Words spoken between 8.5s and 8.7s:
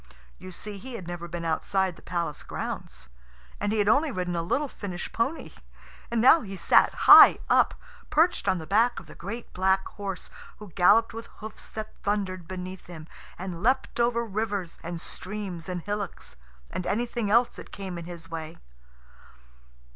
the